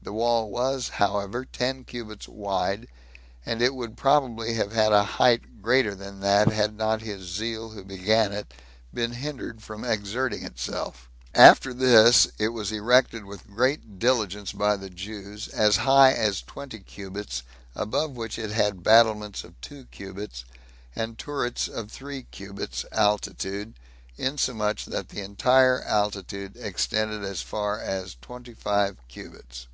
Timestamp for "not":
6.78-7.02